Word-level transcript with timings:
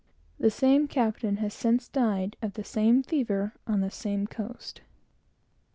(The 0.39 0.49
same 0.49 0.87
captain 0.87 1.37
has 1.37 1.53
since 1.53 1.87
died 1.87 2.35
of 2.41 2.53
the 2.53 2.63
same 2.63 3.03
fever 3.03 3.53
on 3.67 3.81
the 3.81 3.91
same 3.91 4.25
coast.) 4.25 4.81